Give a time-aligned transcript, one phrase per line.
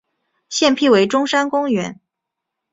[0.49, 1.99] 现辟为中山公园。